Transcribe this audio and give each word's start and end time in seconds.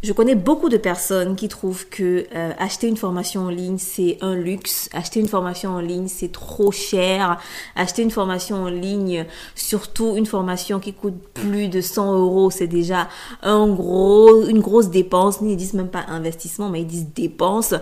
Je 0.00 0.12
connais 0.12 0.36
beaucoup 0.36 0.68
de 0.68 0.76
personnes 0.76 1.34
qui 1.34 1.48
trouvent 1.48 1.88
que 1.88 2.26
euh, 2.32 2.52
acheter 2.56 2.86
une 2.86 2.96
formation 2.96 3.42
en 3.42 3.48
ligne 3.48 3.78
c'est 3.78 4.16
un 4.20 4.36
luxe, 4.36 4.88
acheter 4.92 5.18
une 5.18 5.26
formation 5.26 5.70
en 5.70 5.80
ligne 5.80 6.06
c'est 6.06 6.30
trop 6.30 6.70
cher, 6.70 7.40
acheter 7.74 8.02
une 8.02 8.12
formation 8.12 8.62
en 8.62 8.68
ligne, 8.68 9.26
surtout 9.56 10.14
une 10.16 10.26
formation 10.26 10.78
qui 10.78 10.92
coûte 10.92 11.16
plus 11.34 11.66
de 11.66 11.80
100 11.80 12.16
euros, 12.16 12.50
c'est 12.52 12.68
déjà 12.68 13.08
un 13.42 13.66
gros, 13.66 14.46
une 14.46 14.60
grosse 14.60 14.88
dépense. 14.88 15.38
Ils 15.42 15.56
disent 15.56 15.74
même 15.74 15.88
pas 15.88 16.04
investissement, 16.06 16.68
mais 16.68 16.82
ils 16.82 16.86
disent 16.86 17.08
dépense. 17.12 17.72
Euh, 17.72 17.78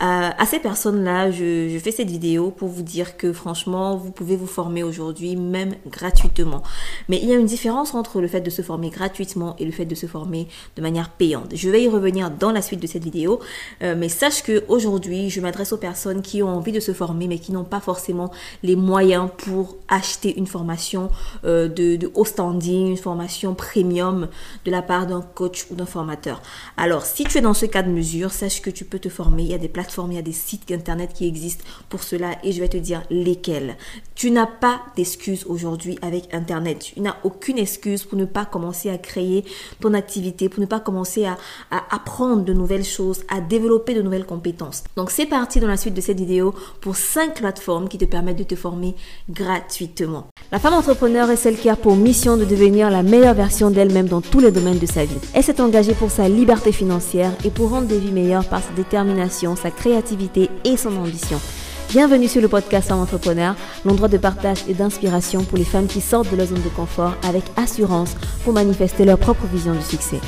à 0.00 0.46
ces 0.46 0.58
personnes-là, 0.58 1.30
je, 1.30 1.68
je 1.72 1.78
fais 1.78 1.92
cette 1.92 2.10
vidéo 2.10 2.50
pour 2.50 2.68
vous 2.68 2.82
dire 2.82 3.16
que 3.16 3.32
franchement, 3.32 3.96
vous 3.96 4.10
pouvez 4.10 4.34
vous 4.34 4.48
former 4.48 4.82
aujourd'hui 4.82 5.36
même 5.36 5.74
gratuitement. 5.86 6.64
Mais 7.08 7.20
il 7.22 7.28
y 7.28 7.32
a 7.32 7.36
une 7.36 7.46
différence 7.46 7.94
entre 7.94 8.20
le 8.20 8.26
fait 8.26 8.40
de 8.40 8.50
se 8.50 8.62
former 8.62 8.90
gratuitement 8.90 9.54
et 9.60 9.64
le 9.64 9.70
fait 9.70 9.84
de 9.84 9.94
se 9.94 10.06
former 10.06 10.48
de 10.74 10.82
manière 10.82 11.10
payante. 11.10 11.54
Je 11.60 11.68
vais 11.68 11.82
y 11.82 11.88
revenir 11.88 12.30
dans 12.30 12.52
la 12.52 12.62
suite 12.62 12.80
de 12.80 12.86
cette 12.86 13.04
vidéo, 13.04 13.38
euh, 13.82 13.94
mais 13.94 14.08
sache 14.08 14.42
que 14.42 14.64
aujourd'hui, 14.68 15.28
je 15.28 15.42
m'adresse 15.42 15.74
aux 15.74 15.76
personnes 15.76 16.22
qui 16.22 16.42
ont 16.42 16.48
envie 16.48 16.72
de 16.72 16.80
se 16.80 16.94
former, 16.94 17.28
mais 17.28 17.38
qui 17.38 17.52
n'ont 17.52 17.64
pas 17.64 17.80
forcément 17.80 18.30
les 18.62 18.76
moyens 18.76 19.28
pour 19.36 19.76
acheter 19.88 20.38
une 20.38 20.46
formation 20.46 21.10
euh, 21.44 21.68
de, 21.68 21.96
de 21.96 22.10
haut 22.14 22.24
standing, 22.24 22.88
une 22.88 22.96
formation 22.96 23.54
premium 23.54 24.28
de 24.64 24.70
la 24.70 24.80
part 24.80 25.06
d'un 25.06 25.20
coach 25.20 25.66
ou 25.70 25.74
d'un 25.74 25.84
formateur. 25.84 26.40
Alors, 26.78 27.04
si 27.04 27.24
tu 27.24 27.36
es 27.36 27.42
dans 27.42 27.52
ce 27.52 27.66
cas 27.66 27.82
de 27.82 27.90
mesure, 27.90 28.32
sache 28.32 28.62
que 28.62 28.70
tu 28.70 28.86
peux 28.86 28.98
te 28.98 29.10
former. 29.10 29.42
Il 29.42 29.50
y 29.50 29.54
a 29.54 29.58
des 29.58 29.68
plateformes, 29.68 30.12
il 30.12 30.16
y 30.16 30.18
a 30.18 30.22
des 30.22 30.32
sites 30.32 30.70
internet 30.70 31.12
qui 31.12 31.28
existent 31.28 31.64
pour 31.90 32.02
cela, 32.02 32.38
et 32.42 32.52
je 32.52 32.60
vais 32.60 32.68
te 32.68 32.78
dire 32.78 33.02
lesquels. 33.10 33.76
Tu 34.14 34.30
n'as 34.30 34.46
pas 34.46 34.80
d'excuses 34.96 35.44
aujourd'hui 35.46 35.98
avec 36.00 36.32
internet. 36.32 36.92
Tu 36.94 37.00
n'as 37.02 37.16
aucune 37.22 37.58
excuse 37.58 38.04
pour 38.04 38.16
ne 38.16 38.24
pas 38.24 38.46
commencer 38.46 38.88
à 38.88 38.96
créer 38.96 39.44
ton 39.80 39.92
activité, 39.92 40.48
pour 40.48 40.60
ne 40.60 40.66
pas 40.66 40.80
commencer 40.80 41.26
à, 41.26 41.36
à 41.70 41.94
apprendre 41.94 42.44
de 42.44 42.52
nouvelles 42.52 42.84
choses, 42.84 43.22
à 43.28 43.40
développer 43.40 43.94
de 43.94 44.02
nouvelles 44.02 44.26
compétences. 44.26 44.84
Donc 44.96 45.10
c'est 45.10 45.26
parti 45.26 45.60
dans 45.60 45.68
la 45.68 45.76
suite 45.76 45.94
de 45.94 46.00
cette 46.00 46.18
vidéo 46.18 46.54
pour 46.80 46.96
5 46.96 47.34
plateformes 47.34 47.88
qui 47.88 47.98
te 47.98 48.04
permettent 48.04 48.38
de 48.38 48.44
te 48.44 48.56
former 48.56 48.94
gratuitement. 49.28 50.26
La 50.52 50.58
femme 50.58 50.74
entrepreneur 50.74 51.30
est 51.30 51.36
celle 51.36 51.56
qui 51.56 51.68
a 51.68 51.76
pour 51.76 51.96
mission 51.96 52.36
de 52.36 52.44
devenir 52.44 52.90
la 52.90 53.02
meilleure 53.02 53.34
version 53.34 53.70
d'elle-même 53.70 54.08
dans 54.08 54.20
tous 54.20 54.40
les 54.40 54.50
domaines 54.50 54.78
de 54.78 54.86
sa 54.86 55.04
vie. 55.04 55.14
Elle 55.34 55.44
s'est 55.44 55.60
engagée 55.60 55.94
pour 55.94 56.10
sa 56.10 56.28
liberté 56.28 56.72
financière 56.72 57.32
et 57.44 57.50
pour 57.50 57.70
rendre 57.70 57.86
des 57.86 57.98
vies 57.98 58.12
meilleures 58.12 58.48
par 58.48 58.62
sa 58.62 58.72
détermination, 58.72 59.56
sa 59.56 59.70
créativité 59.70 60.50
et 60.64 60.76
son 60.76 60.96
ambition. 60.96 61.40
Bienvenue 61.90 62.28
sur 62.28 62.40
le 62.40 62.46
podcast 62.46 62.86
Femme 62.86 63.00
Entrepreneur, 63.00 63.56
l'endroit 63.84 64.06
de 64.06 64.16
partage 64.16 64.58
et 64.68 64.74
d'inspiration 64.74 65.42
pour 65.42 65.58
les 65.58 65.64
femmes 65.64 65.88
qui 65.88 66.00
sortent 66.00 66.30
de 66.30 66.36
leur 66.36 66.46
zone 66.46 66.62
de 66.62 66.68
confort 66.68 67.16
avec 67.24 67.42
assurance 67.56 68.14
pour 68.44 68.52
manifester 68.52 69.04
leur 69.04 69.18
propre 69.18 69.44
vision 69.46 69.74
du 69.74 69.82
succès. 69.82 70.20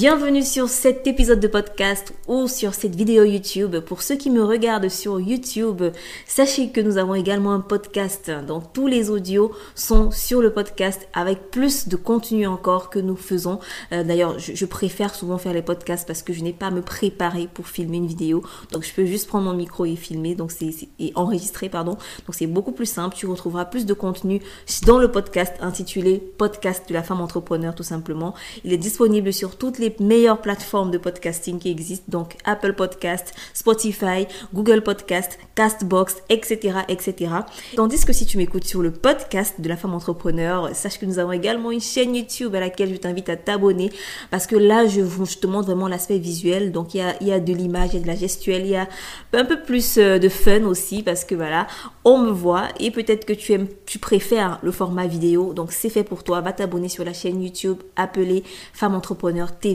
Bienvenue 0.00 0.42
sur 0.42 0.70
cet 0.70 1.06
épisode 1.06 1.40
de 1.40 1.46
podcast 1.46 2.14
ou 2.26 2.48
sur 2.48 2.72
cette 2.72 2.94
vidéo 2.94 3.24
YouTube. 3.24 3.80
Pour 3.80 4.00
ceux 4.00 4.16
qui 4.16 4.30
me 4.30 4.42
regardent 4.42 4.88
sur 4.88 5.20
YouTube, 5.20 5.82
sachez 6.26 6.70
que 6.70 6.80
nous 6.80 6.96
avons 6.96 7.14
également 7.14 7.52
un 7.52 7.60
podcast. 7.60 8.30
Donc 8.48 8.72
tous 8.72 8.86
les 8.86 9.10
audios 9.10 9.52
sont 9.74 10.10
sur 10.10 10.40
le 10.40 10.54
podcast 10.54 11.06
avec 11.12 11.50
plus 11.50 11.86
de 11.86 11.96
contenu 11.96 12.46
encore 12.46 12.88
que 12.88 12.98
nous 12.98 13.14
faisons. 13.14 13.60
Euh, 13.92 14.02
D'ailleurs, 14.02 14.38
je, 14.38 14.64
préfère 14.64 15.14
souvent 15.14 15.36
faire 15.36 15.52
les 15.52 15.60
podcasts 15.60 16.06
parce 16.06 16.22
que 16.22 16.32
je 16.32 16.42
n'ai 16.42 16.54
pas 16.54 16.68
à 16.68 16.70
me 16.70 16.80
préparer 16.80 17.46
pour 17.52 17.68
filmer 17.68 17.98
une 17.98 18.06
vidéo. 18.06 18.42
Donc 18.72 18.84
je 18.84 18.94
peux 18.94 19.04
juste 19.04 19.28
prendre 19.28 19.44
mon 19.44 19.54
micro 19.54 19.84
et 19.84 19.96
filmer, 19.96 20.34
donc 20.34 20.50
c'est 20.50 20.70
et 20.98 21.12
enregistrer 21.14 21.68
pardon. 21.68 21.98
Donc 22.24 22.34
c'est 22.34 22.46
beaucoup 22.46 22.72
plus 22.72 22.86
simple. 22.86 23.14
Tu 23.14 23.26
retrouveras 23.26 23.66
plus 23.66 23.84
de 23.84 23.92
contenu 23.92 24.40
dans 24.86 24.96
le 24.96 25.10
podcast 25.10 25.52
intitulé 25.60 26.22
Podcast 26.38 26.88
de 26.88 26.94
la 26.94 27.02
femme 27.02 27.20
entrepreneur 27.20 27.74
tout 27.74 27.82
simplement. 27.82 28.34
Il 28.64 28.72
est 28.72 28.78
disponible 28.78 29.30
sur 29.34 29.58
toutes 29.58 29.78
les 29.78 29.89
meilleures 29.98 30.40
plateformes 30.40 30.90
de 30.90 30.98
podcasting 30.98 31.58
qui 31.58 31.70
existent, 31.70 32.06
donc 32.08 32.36
Apple 32.44 32.74
Podcast, 32.74 33.34
Spotify, 33.54 34.26
Google 34.54 34.82
Podcast, 34.82 35.38
Castbox, 35.54 36.22
etc., 36.28 36.78
etc. 36.88 37.32
Tandis 37.74 38.04
que 38.04 38.12
si 38.12 38.26
tu 38.26 38.38
m'écoutes 38.38 38.64
sur 38.64 38.82
le 38.82 38.92
podcast 38.92 39.60
de 39.60 39.68
la 39.68 39.76
femme 39.76 39.94
entrepreneur, 39.94 40.74
sache 40.74 40.98
que 40.98 41.06
nous 41.06 41.18
avons 41.18 41.32
également 41.32 41.70
une 41.70 41.80
chaîne 41.80 42.14
YouTube 42.14 42.54
à 42.54 42.60
laquelle 42.60 42.92
je 42.92 42.98
t'invite 42.98 43.28
à 43.28 43.36
t'abonner 43.36 43.90
parce 44.30 44.46
que 44.46 44.56
là, 44.56 44.86
je, 44.86 45.00
je 45.00 45.38
te 45.38 45.46
montre 45.46 45.66
vraiment 45.66 45.88
l'aspect 45.88 46.18
visuel. 46.18 46.72
Donc, 46.72 46.94
il 46.94 46.98
y 46.98 47.00
a, 47.00 47.14
il 47.20 47.28
y 47.28 47.32
a 47.32 47.40
de 47.40 47.52
l'image, 47.52 47.90
il 47.92 47.94
y 47.94 47.98
a 47.98 48.02
de 48.02 48.06
la 48.06 48.16
gestuelle, 48.16 48.62
il 48.62 48.70
y 48.70 48.76
a 48.76 48.88
un 49.32 49.44
peu 49.44 49.62
plus 49.62 49.98
euh, 49.98 50.18
de 50.18 50.28
fun 50.28 50.64
aussi 50.64 51.02
parce 51.02 51.24
que 51.24 51.34
voilà, 51.34 51.66
on 52.04 52.18
me 52.18 52.30
voit 52.30 52.68
et 52.78 52.90
peut-être 52.90 53.24
que 53.24 53.32
tu 53.32 53.52
aimes, 53.52 53.68
tu 53.86 53.98
préfères 53.98 54.58
le 54.62 54.72
format 54.72 55.06
vidéo. 55.06 55.52
Donc, 55.54 55.72
c'est 55.72 55.90
fait 55.90 56.04
pour 56.04 56.24
toi. 56.24 56.40
Va 56.40 56.52
t'abonner 56.52 56.88
sur 56.88 57.04
la 57.04 57.12
chaîne 57.12 57.42
YouTube 57.42 57.78
appelée 57.96 58.44
Femme 58.72 58.94
Entrepreneur 58.94 59.56
TV. 59.56 59.69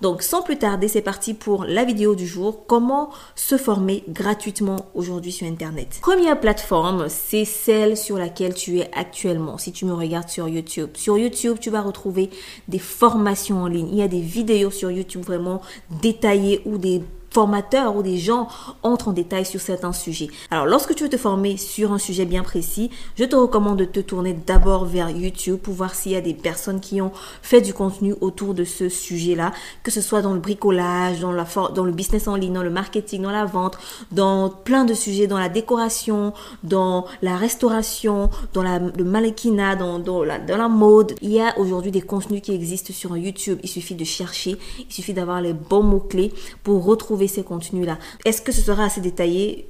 Donc 0.00 0.22
sans 0.22 0.42
plus 0.42 0.58
tarder, 0.58 0.88
c'est 0.88 1.02
parti 1.02 1.34
pour 1.34 1.64
la 1.64 1.84
vidéo 1.84 2.14
du 2.14 2.26
jour. 2.26 2.66
Comment 2.66 3.10
se 3.34 3.56
former 3.56 4.04
gratuitement 4.08 4.86
aujourd'hui 4.94 5.32
sur 5.32 5.46
Internet? 5.46 5.98
Première 6.00 6.38
plateforme, 6.40 7.08
c'est 7.08 7.44
celle 7.44 7.96
sur 7.96 8.18
laquelle 8.18 8.54
tu 8.54 8.78
es 8.78 8.90
actuellement. 8.94 9.58
Si 9.58 9.72
tu 9.72 9.84
me 9.84 9.92
regardes 9.92 10.28
sur 10.28 10.48
YouTube. 10.48 10.90
Sur 10.94 11.18
YouTube, 11.18 11.58
tu 11.60 11.70
vas 11.70 11.82
retrouver 11.82 12.30
des 12.68 12.78
formations 12.78 13.62
en 13.62 13.66
ligne. 13.66 13.88
Il 13.90 13.98
y 13.98 14.02
a 14.02 14.08
des 14.08 14.20
vidéos 14.20 14.70
sur 14.70 14.90
YouTube 14.90 15.22
vraiment 15.22 15.60
détaillées 16.02 16.62
ou 16.64 16.78
des 16.78 17.02
formateurs 17.30 17.96
ou 17.96 18.02
des 18.02 18.18
gens 18.18 18.48
entrent 18.82 19.08
en 19.08 19.12
détail 19.12 19.44
sur 19.44 19.60
certains 19.60 19.92
sujets. 19.92 20.28
Alors, 20.50 20.66
lorsque 20.66 20.94
tu 20.94 21.04
veux 21.04 21.10
te 21.10 21.16
former 21.16 21.56
sur 21.56 21.92
un 21.92 21.98
sujet 21.98 22.24
bien 22.24 22.42
précis, 22.42 22.90
je 23.16 23.24
te 23.24 23.36
recommande 23.36 23.78
de 23.78 23.84
te 23.84 24.00
tourner 24.00 24.34
d'abord 24.34 24.84
vers 24.84 25.10
YouTube 25.10 25.58
pour 25.58 25.74
voir 25.74 25.94
s'il 25.94 26.12
y 26.12 26.16
a 26.16 26.20
des 26.20 26.34
personnes 26.34 26.80
qui 26.80 27.00
ont 27.00 27.12
fait 27.42 27.60
du 27.60 27.74
contenu 27.74 28.14
autour 28.20 28.54
de 28.54 28.64
ce 28.64 28.88
sujet-là, 28.88 29.52
que 29.82 29.90
ce 29.90 30.00
soit 30.00 30.22
dans 30.22 30.32
le 30.32 30.40
bricolage, 30.40 31.20
dans, 31.20 31.32
la 31.32 31.46
dans 31.74 31.84
le 31.84 31.92
business 31.92 32.28
en 32.28 32.36
ligne, 32.36 32.54
dans 32.54 32.62
le 32.62 32.70
marketing, 32.70 33.22
dans 33.22 33.30
la 33.30 33.44
vente, 33.44 33.78
dans 34.12 34.48
plein 34.48 34.84
de 34.84 34.94
sujets, 34.94 35.26
dans 35.26 35.38
la 35.38 35.48
décoration, 35.48 36.32
dans 36.62 37.06
la 37.22 37.36
restauration, 37.36 38.30
dans 38.52 38.62
la, 38.62 38.78
le 38.78 39.04
mannequinat, 39.04 39.76
dans, 39.76 39.98
dans, 39.98 40.24
la, 40.24 40.38
dans 40.38 40.56
la 40.56 40.68
mode. 40.68 41.14
Il 41.20 41.30
y 41.30 41.40
a 41.40 41.58
aujourd'hui 41.58 41.90
des 41.90 42.02
contenus 42.02 42.42
qui 42.42 42.52
existent 42.52 42.92
sur 42.92 43.16
YouTube. 43.16 43.58
Il 43.62 43.68
suffit 43.68 43.94
de 43.94 44.04
chercher, 44.04 44.56
il 44.78 44.92
suffit 44.92 45.14
d'avoir 45.14 45.40
les 45.40 45.52
bons 45.52 45.82
mots-clés 45.82 46.32
pour 46.62 46.84
retrouver 46.84 47.17
ces 47.26 47.42
contenus-là. 47.42 47.98
Est-ce 48.24 48.42
que 48.42 48.52
ce 48.52 48.60
sera 48.60 48.84
assez 48.84 49.00
détaillé? 49.00 49.68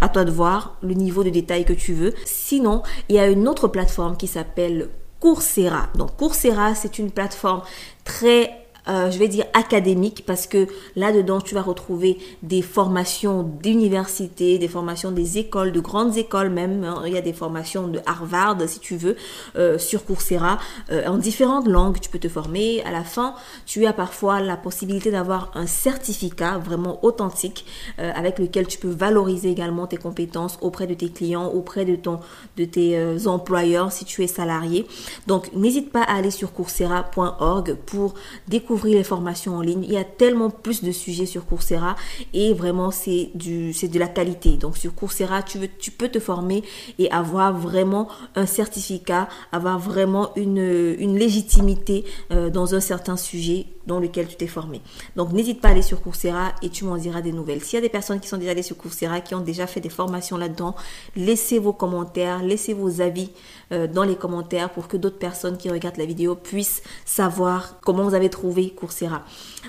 À 0.00 0.08
toi 0.08 0.24
de 0.24 0.30
voir 0.30 0.76
le 0.82 0.94
niveau 0.94 1.24
de 1.24 1.30
détail 1.30 1.64
que 1.64 1.72
tu 1.72 1.94
veux. 1.94 2.14
Sinon, 2.24 2.82
il 3.08 3.16
y 3.16 3.18
a 3.18 3.28
une 3.28 3.48
autre 3.48 3.66
plateforme 3.66 4.16
qui 4.16 4.26
s'appelle 4.26 4.88
Coursera. 5.20 5.88
Donc 5.96 6.16
Coursera, 6.16 6.74
c'est 6.74 6.98
une 6.98 7.10
plateforme 7.10 7.62
très 8.04 8.65
euh, 8.88 9.10
je 9.10 9.18
vais 9.18 9.28
dire 9.28 9.44
académique 9.54 10.24
parce 10.26 10.46
que 10.46 10.66
là-dedans, 10.94 11.40
tu 11.40 11.54
vas 11.54 11.62
retrouver 11.62 12.18
des 12.42 12.62
formations 12.62 13.42
d'université, 13.42 14.58
des 14.58 14.68
formations 14.68 15.10
des 15.10 15.38
écoles, 15.38 15.72
de 15.72 15.80
grandes 15.80 16.16
écoles 16.16 16.50
même. 16.50 16.84
Hein. 16.84 17.02
Il 17.06 17.12
y 17.12 17.18
a 17.18 17.22
des 17.22 17.32
formations 17.32 17.88
de 17.88 18.00
Harvard, 18.06 18.56
si 18.66 18.78
tu 18.78 18.96
veux, 18.96 19.16
euh, 19.56 19.78
sur 19.78 20.04
Coursera, 20.04 20.58
euh, 20.90 21.06
en 21.06 21.18
différentes 21.18 21.68
langues. 21.68 21.98
Tu 22.00 22.10
peux 22.10 22.18
te 22.18 22.28
former. 22.28 22.82
À 22.84 22.90
la 22.90 23.04
fin, 23.04 23.34
tu 23.64 23.86
as 23.86 23.92
parfois 23.92 24.40
la 24.40 24.56
possibilité 24.56 25.10
d'avoir 25.10 25.50
un 25.54 25.66
certificat 25.66 26.58
vraiment 26.58 27.04
authentique 27.04 27.64
euh, 27.98 28.12
avec 28.14 28.38
lequel 28.38 28.66
tu 28.66 28.78
peux 28.78 28.90
valoriser 28.90 29.50
également 29.50 29.86
tes 29.86 29.96
compétences 29.96 30.58
auprès 30.60 30.86
de 30.86 30.94
tes 30.94 31.08
clients, 31.08 31.48
auprès 31.48 31.84
de 31.84 31.96
ton, 31.96 32.20
de 32.56 32.64
tes 32.64 32.98
euh, 32.98 33.18
employeurs 33.26 33.92
si 33.92 34.04
tu 34.04 34.22
es 34.22 34.26
salarié. 34.26 34.86
Donc, 35.26 35.52
n'hésite 35.54 35.90
pas 35.90 36.02
à 36.02 36.16
aller 36.16 36.30
sur 36.30 36.52
coursera.org 36.52 37.74
pour 37.86 38.14
découvrir 38.48 38.75
les 38.84 39.04
formations 39.04 39.56
en 39.56 39.60
ligne. 39.60 39.84
Il 39.84 39.92
y 39.92 39.96
a 39.96 40.04
tellement 40.04 40.50
plus 40.50 40.82
de 40.82 40.92
sujets 40.92 41.26
sur 41.26 41.46
Coursera 41.46 41.96
et 42.32 42.52
vraiment 42.52 42.90
c'est 42.90 43.30
du 43.34 43.72
c'est 43.72 43.88
de 43.88 43.98
la 43.98 44.08
qualité. 44.08 44.56
Donc 44.56 44.76
sur 44.76 44.94
Coursera, 44.94 45.42
tu 45.42 45.58
veux 45.58 45.68
tu 45.78 45.90
peux 45.90 46.08
te 46.08 46.18
former 46.18 46.62
et 46.98 47.10
avoir 47.10 47.56
vraiment 47.56 48.08
un 48.34 48.46
certificat, 48.46 49.28
avoir 49.52 49.78
vraiment 49.78 50.30
une 50.36 50.96
une 50.98 51.18
légitimité 51.18 52.04
euh, 52.32 52.50
dans 52.50 52.74
un 52.74 52.80
certain 52.80 53.16
sujet 53.16 53.66
dans 53.86 54.00
lequel 54.00 54.26
tu 54.26 54.36
t'es 54.36 54.46
formé. 54.46 54.82
Donc 55.14 55.32
n'hésite 55.32 55.60
pas 55.60 55.68
à 55.68 55.70
aller 55.70 55.82
sur 55.82 56.02
Coursera 56.02 56.52
et 56.62 56.68
tu 56.68 56.84
m'en 56.84 56.96
diras 56.96 57.22
des 57.22 57.32
nouvelles. 57.32 57.62
S'il 57.62 57.76
y 57.76 57.78
a 57.78 57.80
des 57.80 57.88
personnes 57.88 58.20
qui 58.20 58.28
sont 58.28 58.36
déjà 58.36 58.50
allées 58.50 58.62
sur 58.62 58.76
Coursera, 58.76 59.20
qui 59.20 59.34
ont 59.34 59.40
déjà 59.40 59.66
fait 59.66 59.80
des 59.80 59.88
formations 59.88 60.36
là-dedans, 60.36 60.74
laissez 61.14 61.58
vos 61.58 61.72
commentaires, 61.72 62.42
laissez 62.42 62.74
vos 62.74 63.00
avis 63.00 63.30
euh, 63.72 63.86
dans 63.86 64.04
les 64.04 64.14
commentaires 64.14 64.70
pour 64.70 64.86
que 64.86 64.96
d'autres 64.96 65.18
personnes 65.18 65.56
qui 65.56 65.68
regardent 65.70 65.96
la 65.96 66.06
vidéo 66.06 66.36
puissent 66.36 66.82
savoir 67.04 67.80
comment 67.80 68.04
vous 68.04 68.14
avez 68.14 68.30
trouvé 68.30 68.70
Coursera. 68.70 69.22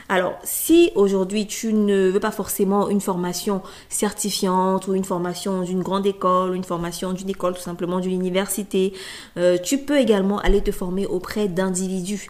Alors, 0.07 0.35
si 0.43 0.91
aujourd'hui 0.93 1.47
tu 1.47 1.73
ne 1.73 2.09
veux 2.09 2.19
pas 2.19 2.31
forcément 2.31 2.89
une 2.89 3.01
formation 3.01 3.61
certifiante 3.89 4.87
ou 4.87 4.93
une 4.93 5.03
formation 5.03 5.63
d'une 5.63 5.81
grande 5.81 6.05
école, 6.05 6.51
ou 6.51 6.53
une 6.53 6.63
formation 6.63 7.11
d'une 7.13 7.29
école 7.29 7.55
tout 7.55 7.61
simplement 7.61 7.99
d'une 7.99 8.13
université, 8.13 8.93
euh, 9.37 9.57
tu 9.57 9.79
peux 9.79 9.97
également 9.97 10.39
aller 10.39 10.61
te 10.61 10.71
former 10.71 11.07
auprès 11.07 11.47
d'individus 11.47 12.29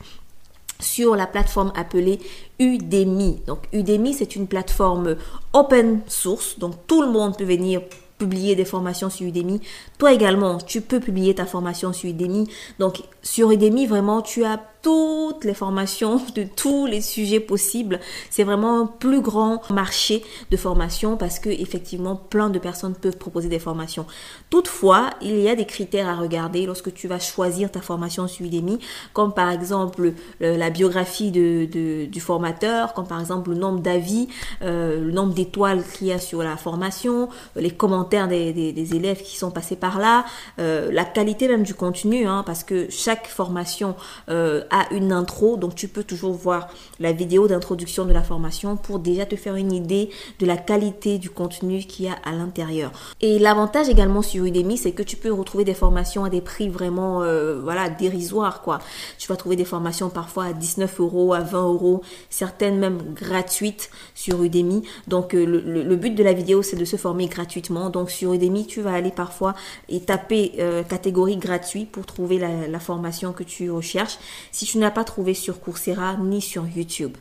sur 0.80 1.16
la 1.16 1.28
plateforme 1.28 1.72
appelée 1.76 2.20
Udemy. 2.60 3.42
Donc 3.46 3.60
Udemy, 3.74 4.14
c'est 4.14 4.36
une 4.36 4.48
plateforme 4.48 5.16
open 5.54 6.02
source, 6.08 6.60
donc 6.60 6.76
tout 6.88 7.02
le 7.02 7.10
monde 7.10 7.38
peut 7.38 7.44
venir 7.44 7.82
publier 8.18 8.56
des 8.56 8.66
formations 8.66 9.10
sur 9.10 9.28
Udemy. 9.28 9.62
Toi 9.98 10.14
également, 10.14 10.58
tu 10.58 10.82
peux 10.82 11.00
publier 11.00 11.36
ta 11.36 11.46
formation 11.46 11.94
sur 11.94 12.10
Udemy. 12.10 12.50
Donc 12.80 13.04
sur 13.22 13.52
Udemy, 13.52 13.88
vraiment, 13.88 14.22
tu 14.22 14.44
as 14.44 14.60
toutes 14.88 15.44
les 15.44 15.54
formations 15.54 16.22
de 16.36 16.44
tous 16.44 16.86
les 16.86 17.02
sujets 17.02 17.42
possibles. 17.42 18.00
C'est 18.30 18.46
vraiment 18.46 18.80
un 18.80 18.86
plus 18.86 19.20
grand 19.20 19.70
marché 19.70 20.24
de 20.50 20.56
formation 20.56 21.18
parce 21.18 21.40
que 21.40 21.50
effectivement 21.50 22.16
plein 22.16 22.50
de 22.50 22.58
personnes 22.58 22.96
peuvent 22.96 23.18
proposer 23.18 23.50
des 23.50 23.60
formations. 23.60 24.06
Toutefois, 24.50 25.10
il 25.22 25.40
y 25.40 25.50
a 25.50 25.56
des 25.56 25.66
critères 25.66 26.08
à 26.08 26.16
regarder 26.16 26.66
lorsque 26.66 26.94
tu 26.94 27.10
vas 27.10 27.20
choisir 27.20 27.70
ta 27.70 27.82
formation 27.82 28.30
sur 28.30 28.46
Udemy, 28.46 28.80
comme 29.12 29.34
par 29.34 29.50
exemple 29.50 30.14
la 30.40 30.70
biographie 30.70 31.32
de, 31.32 32.06
du 32.06 32.22
formateur, 32.22 32.94
comme 32.94 33.08
par 33.08 33.20
exemple 33.20 33.50
le 33.50 33.58
nombre 33.58 33.82
d'avis, 33.82 34.30
euh, 34.62 35.02
le 35.02 35.12
nombre 35.12 35.34
d'étoiles 35.34 35.84
qu'il 35.84 36.08
y 36.08 36.14
a 36.14 36.20
sur 36.20 36.44
la 36.44 36.56
formation, 36.56 37.28
les 37.58 37.72
commentaires 37.72 38.30
des, 38.30 38.96
élèves 38.96 39.22
qui 39.22 39.36
sont 39.36 39.52
passés 39.52 39.76
par 39.76 40.00
là, 40.00 40.24
euh, 40.60 40.90
la 40.94 41.04
qualité 41.04 41.50
même 41.50 41.64
du 41.64 41.74
contenu, 41.74 42.26
hein, 42.26 42.44
parce 42.46 42.64
que 42.64 42.88
chaque 42.90 43.28
formation 43.28 43.96
euh, 44.30 44.64
une 44.92 45.12
intro, 45.12 45.58
donc 45.58 45.76
tu 45.76 45.88
peux 45.88 46.04
toujours 46.04 46.34
voir 46.34 46.68
la 47.00 47.12
vidéo 47.12 47.48
d'introduction 47.48 48.06
de 48.06 48.14
la 48.14 48.24
formation 48.24 48.78
pour 48.78 49.00
déjà 49.00 49.26
te 49.26 49.36
faire 49.36 49.56
une 49.56 49.72
idée 49.72 50.10
de 50.40 50.46
la 50.46 50.58
qualité 50.58 51.18
du 51.18 51.30
contenu 51.30 51.80
qu'il 51.80 52.06
y 52.06 52.10
a 52.10 52.16
à 52.24 52.32
l'intérieur. 52.32 52.92
Et 53.22 53.40
l'avantage 53.40 53.90
également 53.90 54.22
sur 54.22 54.46
Udemy, 54.46 54.78
c'est 54.78 54.92
que 54.92 55.04
tu 55.04 55.16
peux 55.16 55.32
retrouver 55.32 55.64
des 55.64 55.74
formations 55.74 56.24
à 56.24 56.30
des 56.30 56.42
prix 56.42 56.70
vraiment 56.70 57.24
euh, 57.24 57.60
voilà 57.62 57.90
dérisoires 57.90 58.62
quoi. 58.62 58.80
Tu 59.18 59.28
vas 59.28 59.36
trouver 59.36 59.56
des 59.56 59.66
formations 59.66 60.10
parfois 60.10 60.46
à 60.46 60.54
19 60.54 61.00
euros, 61.00 61.34
à 61.34 61.42
20 61.42 61.68
euros, 61.68 62.02
certaines 62.30 62.78
même 62.78 63.00
gratuites 63.14 63.90
sur 64.16 64.44
Udemy. 64.44 64.84
Donc 65.08 65.34
euh, 65.34 65.46
le, 65.46 65.96
but 65.96 66.16
de 66.16 66.24
la 66.24 66.34
vidéo 66.34 66.62
c'est 66.62 66.76
de 66.76 66.86
se 66.86 66.98
former 66.98 67.28
gratuitement. 67.28 67.90
Donc 67.90 68.12
sur 68.12 68.34
Udemy 68.34 68.68
tu 68.68 68.82
vas 68.82 68.94
aller 68.94 69.12
parfois 69.12 69.56
et 69.90 70.02
taper 70.02 70.54
euh, 70.60 70.84
catégorie 70.84 71.38
gratuit 71.38 71.86
pour 71.86 72.06
trouver 72.06 72.40
la 72.40 72.80
formation 72.80 73.34
que 73.34 73.44
tu 73.44 73.72
recherches. 73.72 74.18
Si 74.58 74.66
tu 74.66 74.80
n'as 74.80 74.90
pas 74.90 75.04
trouvé 75.04 75.36
sur 75.36 75.60
Coursera 75.60 76.18
ni 76.18 76.42
sur 76.42 76.66
YouTube. 76.68 77.16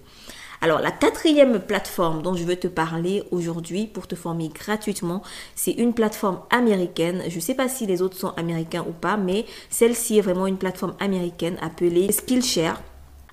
Alors, 0.63 0.81
la 0.81 0.91
quatrième 0.91 1.61
plateforme 1.61 2.23
dont 2.23 2.35
je 2.35 2.45
veux 2.45 2.57
te 2.57 2.67
parler 2.67 3.25
aujourd'hui 3.31 3.87
pour 3.87 4.07
te 4.07 4.15
former 4.15 4.49
gratuitement, 4.49 5.23
c'est 5.55 5.73
une 5.73 5.93
plateforme 5.93 6.41
américaine. 6.49 7.25
Je 7.29 7.37
ne 7.37 7.41
sais 7.41 7.55
pas 7.55 7.69
si 7.69 7.85
les 7.85 8.01
autres 8.01 8.17
sont 8.17 8.33
américains 8.39 8.87
ou 8.89 8.93
pas, 8.93 9.19
mais 9.19 9.45
celle-ci 9.69 10.17
est 10.17 10.23
vraiment 10.23 10.47
une 10.47 10.57
plateforme 10.57 10.95
américaine 10.99 11.59
appelée 11.61 12.11
Skillshare. 12.11 12.81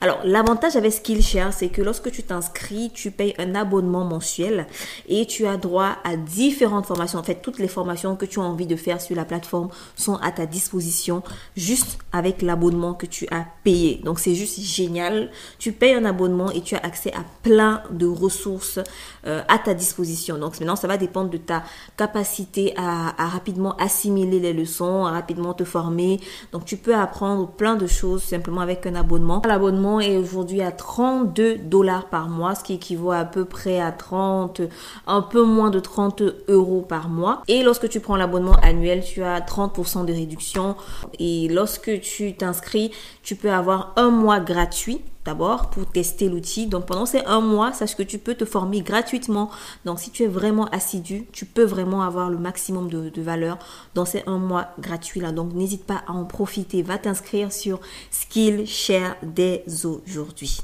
Alors, 0.04 0.20
l'avantage 0.26 0.76
avec 0.76 0.92
Skillshare, 0.92 1.54
c'est 1.54 1.70
que 1.70 1.82
lorsque 1.82 2.12
tu 2.12 2.24
t'inscris, 2.24 2.92
tu 2.94 3.10
payes 3.10 3.34
un 3.38 3.56
abonnement 3.56 4.04
mensuel 4.04 4.68
et 5.08 5.26
tu 5.26 5.48
as 5.48 5.56
droit 5.56 5.96
à 6.04 6.18
différentes 6.18 6.86
formations. 6.86 7.20
En 7.20 7.24
fait, 7.24 7.42
toutes 7.42 7.58
les 7.58 7.70
formations 7.70 8.18
que 8.18 8.26
tu 8.26 8.42
as 8.42 8.44
envie 8.44 8.68
de 8.68 8.76
faire 8.76 9.00
sur 9.00 9.16
la 9.16 9.24
plateforme 9.24 9.70
sont 9.96 10.16
à 10.16 10.34
ta 10.34 10.46
disposition 10.46 11.24
juste 11.56 12.00
avec 12.12 12.42
l'abonnement 12.42 12.94
que 12.94 13.06
tu 13.06 13.30
as 13.32 13.46
payé. 13.64 14.02
Donc, 14.04 14.20
c'est 14.20 14.36
juste 14.36 14.60
génial. 14.60 15.32
Tu 15.58 15.72
payes 15.72 15.94
un 15.94 16.04
abonnement 16.04 16.52
et 16.52 16.60
tu 16.60 16.76
as 16.76 16.80
accès 16.80 17.14
à 17.14 17.24
plein 17.42 17.82
de 17.90 18.06
ressources 18.06 18.80
euh, 19.26 19.42
à 19.48 19.58
ta 19.58 19.74
disposition. 19.74 20.38
Donc, 20.38 20.60
maintenant, 20.60 20.76
ça 20.76 20.90
va 20.90 20.98
dépendre 20.98 21.30
de 21.30 21.38
ta 21.38 21.64
capacité 21.96 22.74
à, 22.76 23.14
rapidement 23.30 23.78
assimiler 23.78 24.42
les 24.42 24.52
leçons, 24.52 25.06
à 25.06 25.12
rapidement 25.12 25.54
te 25.54 25.64
former. 25.64 26.20
Donc, 26.52 26.66
tu 26.66 26.76
peux 26.76 26.94
apprendre 26.94 27.48
plein 27.48 27.78
de 27.78 27.88
choses 27.88 28.22
simplement 28.22 28.60
avec 28.60 28.86
un 28.86 28.96
abonnement. 28.96 29.42
L'abonnement 29.46 29.93
est 30.00 30.18
aujourd'hui 30.18 30.62
à 30.62 30.72
32 30.72 31.58
dollars 31.58 32.10
par 32.10 32.30
mois, 32.30 32.56
ce 32.56 32.64
qui 32.64 32.74
équivaut 32.74 33.12
à, 33.12 33.26
peu 33.26 33.46
près 33.46 33.80
à 33.80 33.92
30, 33.92 34.62
un 35.08 35.22
peu 35.22 35.44
moins 35.44 35.70
de 35.70 35.80
30 35.80 36.24
euros 36.48 36.82
par 36.82 37.10
mois. 37.10 37.44
Et 37.48 37.64
lorsque 37.64 37.90
tu 37.90 38.00
prends 38.00 38.16
l'abonnement 38.16 38.56
annuel, 38.62 39.04
tu 39.04 39.24
as 39.24 39.40
30% 39.40 40.06
de 40.06 40.14
réduction. 40.14 40.76
Et 41.20 41.48
lorsque 41.50 42.00
tu 42.02 42.36
t'inscris, 42.36 42.92
tu 43.24 43.36
peux 43.36 43.52
avoir 43.52 43.94
un 43.96 44.10
mois 44.10 44.40
gratuit 44.40 45.02
d'abord 45.26 45.70
pour 45.70 45.86
tester 45.86 46.30
l'outil. 46.30 46.68
Donc 46.68 46.86
pendant 46.86 47.06
ces 47.06 47.24
un 47.26 47.42
mois, 47.42 47.74
sache 47.74 47.96
que 47.96 48.04
tu 48.04 48.20
peux 48.20 48.36
te 48.36 48.46
former 48.46 48.82
gratuitement. 48.82 49.50
Donc 49.86 50.00
si 50.00 50.12
tu 50.12 50.24
es 50.24 50.28
vraiment 50.28 50.66
assidu, 50.66 51.26
tu 51.32 51.46
peux 51.46 51.64
vraiment 51.64 52.02
avoir 52.02 52.30
le 52.30 52.38
maximum 52.38 52.90
de, 52.90 53.10
de 53.10 53.22
valeur 53.22 53.58
dans 53.96 54.06
ces 54.06 54.24
un 54.28 54.38
mois 54.38 54.68
gratuits 54.80 55.22
là. 55.22 55.32
Donc 55.32 55.54
n'hésite 55.54 55.86
pas 55.86 56.04
à 56.08 56.12
en 56.14 56.26
profiter. 56.26 56.82
Va 56.82 56.98
t'inscrire 56.98 57.52
sur 57.52 57.80
Skillshare 58.12 59.16
dès 59.24 59.64
aujourd'hui. 59.68 60.60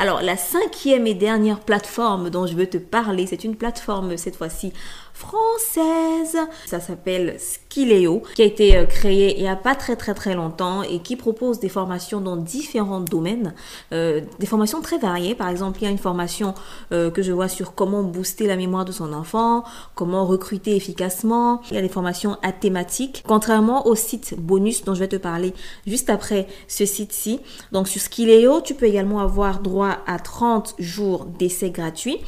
Alors 0.00 0.22
la 0.22 0.36
cinquième 0.36 1.08
et 1.08 1.14
dernière 1.14 1.58
plateforme 1.58 2.30
dont 2.30 2.46
je 2.46 2.54
veux 2.54 2.68
te 2.68 2.78
parler, 2.78 3.26
c'est 3.26 3.42
une 3.42 3.56
plateforme 3.56 4.16
cette 4.16 4.36
fois-ci 4.36 4.72
française. 5.18 6.38
Ça 6.66 6.78
s'appelle 6.78 7.36
Skileo, 7.40 8.22
qui 8.36 8.42
a 8.42 8.44
été 8.44 8.76
euh, 8.76 8.84
créé 8.84 9.36
il 9.36 9.42
n'y 9.42 9.48
a 9.48 9.56
pas 9.56 9.74
très 9.74 9.96
très 9.96 10.14
très 10.14 10.34
longtemps 10.34 10.82
et 10.82 11.00
qui 11.00 11.16
propose 11.16 11.58
des 11.58 11.68
formations 11.68 12.20
dans 12.20 12.36
différents 12.36 13.00
domaines, 13.00 13.52
euh, 13.92 14.20
des 14.38 14.46
formations 14.46 14.80
très 14.80 14.96
variées. 14.96 15.34
Par 15.34 15.48
exemple, 15.48 15.80
il 15.80 15.84
y 15.84 15.88
a 15.88 15.90
une 15.90 15.98
formation 15.98 16.54
euh, 16.92 17.10
que 17.10 17.22
je 17.22 17.32
vois 17.32 17.48
sur 17.48 17.74
comment 17.74 18.04
booster 18.04 18.46
la 18.46 18.56
mémoire 18.56 18.84
de 18.84 18.92
son 18.92 19.12
enfant, 19.12 19.64
comment 19.96 20.24
recruter 20.24 20.76
efficacement. 20.76 21.62
Il 21.70 21.74
y 21.74 21.78
a 21.78 21.82
des 21.82 21.88
formations 21.88 22.36
à 22.42 22.52
thématiques, 22.52 23.24
contrairement 23.26 23.88
au 23.88 23.96
site 23.96 24.36
bonus 24.38 24.84
dont 24.84 24.94
je 24.94 25.00
vais 25.00 25.08
te 25.08 25.16
parler 25.16 25.52
juste 25.86 26.10
après 26.10 26.46
ce 26.68 26.86
site-ci. 26.86 27.40
Donc 27.72 27.88
sur 27.88 28.00
Skileo, 28.00 28.60
tu 28.60 28.74
peux 28.74 28.86
également 28.86 29.18
avoir 29.18 29.60
droit 29.60 29.96
à 30.06 30.20
30 30.20 30.76
jours 30.78 31.24
d'essai 31.24 31.70
gratuit. 31.70 32.18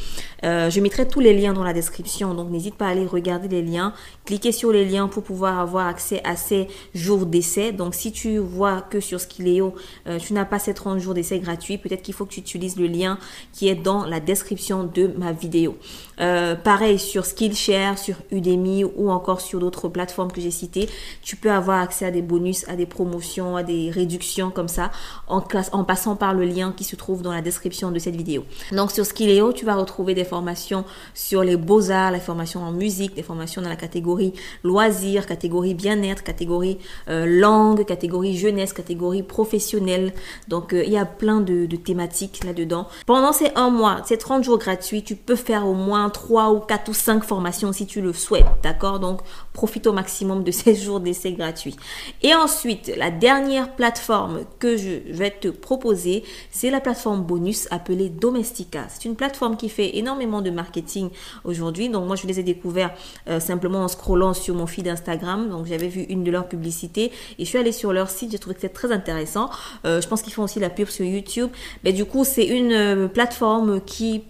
Je 0.42 0.80
mettrai 0.80 1.06
tous 1.06 1.20
les 1.20 1.34
liens 1.34 1.52
dans 1.52 1.64
la 1.64 1.72
description, 1.72 2.34
donc 2.34 2.50
n'hésite 2.50 2.76
aller 2.86 3.06
regarder 3.06 3.48
les 3.48 3.62
liens, 3.62 3.92
cliquer 4.24 4.52
sur 4.52 4.72
les 4.72 4.84
liens 4.84 5.08
pour 5.08 5.22
pouvoir 5.22 5.58
avoir 5.58 5.86
accès 5.86 6.20
à 6.24 6.36
ces 6.36 6.68
jours 6.94 7.26
d'essai. 7.26 7.72
Donc 7.72 7.94
si 7.94 8.12
tu 8.12 8.38
vois 8.38 8.82
que 8.82 9.00
sur 9.00 9.20
Skileo, 9.20 9.74
euh, 10.06 10.18
tu 10.18 10.32
n'as 10.32 10.44
pas 10.44 10.58
ces 10.58 10.74
30 10.74 10.98
jours 10.98 11.14
d'essai 11.14 11.38
gratuits, 11.38 11.78
peut-être 11.78 12.02
qu'il 12.02 12.14
faut 12.14 12.24
que 12.24 12.32
tu 12.32 12.40
utilises 12.40 12.76
le 12.76 12.86
lien 12.86 13.18
qui 13.52 13.68
est 13.68 13.74
dans 13.74 14.04
la 14.04 14.20
description 14.20 14.84
de 14.84 15.10
ma 15.18 15.32
vidéo. 15.32 15.76
Euh, 16.20 16.54
pareil 16.54 16.98
sur 16.98 17.24
Skillshare, 17.24 17.98
sur 17.98 18.16
Udemy 18.30 18.84
ou 18.84 19.10
encore 19.10 19.40
sur 19.40 19.58
d'autres 19.58 19.88
plateformes 19.88 20.32
que 20.32 20.40
j'ai 20.40 20.50
citées, 20.50 20.88
tu 21.22 21.36
peux 21.36 21.50
avoir 21.50 21.80
accès 21.80 22.06
à 22.06 22.10
des 22.10 22.22
bonus, 22.22 22.68
à 22.68 22.76
des 22.76 22.86
promotions, 22.86 23.56
à 23.56 23.62
des 23.62 23.90
réductions 23.90 24.50
comme 24.50 24.68
ça 24.68 24.90
en, 25.28 25.42
en 25.72 25.84
passant 25.84 26.16
par 26.16 26.34
le 26.34 26.44
lien 26.44 26.72
qui 26.76 26.84
se 26.84 26.96
trouve 26.96 27.22
dans 27.22 27.32
la 27.32 27.40
description 27.40 27.90
de 27.90 27.98
cette 27.98 28.16
vidéo. 28.16 28.44
Donc 28.72 28.90
sur 28.90 29.04
Skileo, 29.04 29.52
tu 29.52 29.64
vas 29.64 29.74
retrouver 29.74 30.14
des 30.14 30.24
formations 30.30 30.84
sur 31.12 31.42
les 31.42 31.56
beaux-arts, 31.56 32.12
les 32.12 32.20
formations 32.20 32.62
en 32.62 32.72
musique, 32.72 33.14
des 33.14 33.22
formations 33.22 33.60
dans 33.60 33.68
la 33.68 33.82
catégorie 33.86 34.32
loisirs, 34.62 35.26
catégorie 35.26 35.74
bien-être, 35.74 36.22
catégorie 36.22 36.78
euh, 37.08 37.26
langue, 37.26 37.84
catégorie 37.84 38.36
jeunesse, 38.36 38.72
catégorie 38.72 39.24
professionnelle. 39.24 40.12
Donc 40.48 40.72
euh, 40.72 40.84
il 40.86 40.92
y 40.92 40.98
a 40.98 41.04
plein 41.04 41.40
de, 41.40 41.66
thématiques 41.76 42.44
là-dedans. 42.44 42.86
Pendant 43.06 43.32
ces 43.32 43.50
un 43.56 43.70
mois, 43.70 44.02
ces 44.04 44.18
30 44.18 44.44
jours 44.44 44.58
gratuits, 44.58 45.02
tu 45.02 45.16
peux 45.16 45.36
faire 45.36 45.66
au 45.66 45.74
moins 45.74 46.08
3 46.10 46.50
ou 46.52 46.60
4 46.60 46.88
ou 46.88 46.94
5 46.94 47.24
formations 47.24 47.72
si 47.72 47.86
tu 47.86 48.00
le 48.00 48.12
souhaites, 48.12 48.46
d'accord? 48.62 49.00
Donc, 49.00 49.20
profite 49.52 49.86
au 49.86 49.92
maximum 49.92 50.44
de 50.44 50.50
ces 50.60 50.74
jours 50.74 51.00
d'essai 51.00 51.32
gratuits. 51.32 51.76
Et 52.22 52.34
ensuite, 52.34 52.92
la 52.96 53.10
dernière 53.10 53.74
plateforme 53.74 54.40
que 54.58 54.76
je 54.76 55.12
vais 55.12 55.30
te 55.30 55.48
proposer, 55.48 56.22
c'est 56.50 56.70
la 56.70 56.80
plateforme 56.80 57.22
bonus 57.22 57.66
appelée 57.70 58.08
Domestika. 58.08 58.86
C'est 58.88 59.06
une 59.06 59.16
plateforme 59.16 59.56
qui 59.56 59.68
fait 59.68 59.96
énormément 59.96 60.19
de 60.20 60.50
marketing 60.50 61.10
aujourd'hui. 61.44 61.88
Donc, 61.88 62.06
moi, 62.06 62.16
je 62.16 62.26
les 62.26 62.38
ai 62.38 62.42
découverts 62.42 62.92
euh, 63.28 63.40
simplement 63.40 63.80
en 63.80 63.88
scrollant 63.88 64.34
sur 64.34 64.54
mon 64.54 64.66
feed 64.66 64.86
Instagram. 64.86 65.48
Donc, 65.48 65.66
j'avais 65.66 65.88
vu 65.88 66.02
une 66.02 66.24
de 66.24 66.30
leurs 66.30 66.48
publicités 66.48 67.10
et 67.38 67.44
je 67.44 67.48
suis 67.48 67.58
allée 67.58 67.72
sur 67.72 67.92
leur 67.92 68.10
site. 68.10 68.32
J'ai 68.32 68.38
trouvé 68.38 68.54
que 68.54 68.60
c'était 68.60 68.74
très 68.74 68.92
intéressant. 68.92 69.50
Euh, 69.86 70.00
je 70.00 70.08
pense 70.08 70.22
qu'ils 70.22 70.32
font 70.32 70.44
aussi 70.44 70.60
la 70.60 70.70
pub 70.70 70.88
sur 70.88 71.04
YouTube. 71.04 71.48
Mais 71.84 71.92
du 71.92 72.04
coup, 72.04 72.24
c'est 72.24 72.46
une 72.46 72.72
euh, 72.72 73.08
plateforme 73.08 73.80
qui 73.80 74.22